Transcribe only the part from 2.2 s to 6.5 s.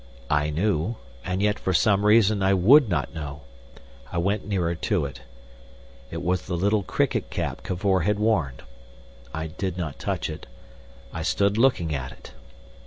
I would not know. I went nearer to it. It was